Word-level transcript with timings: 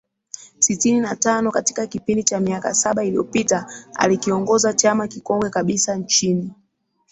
sitini 0.59 0.99
na 0.99 1.15
tano 1.15 1.51
katika 1.51 1.87
kipindi 1.87 2.23
cha 2.23 2.39
miaka 2.39 2.73
saba 2.73 3.03
iliyopita 3.03 3.69
alikiongoza 3.95 4.73
chama 4.73 5.07
kikongwe 5.07 5.49
kabisa 5.49 5.95
nchini 5.95 6.53